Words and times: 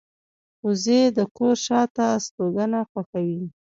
وزې 0.65 1.01
د 1.17 1.19
کور 1.37 1.55
شاته 1.65 2.03
استوګنه 2.17 2.79
خوښوي 2.89 3.43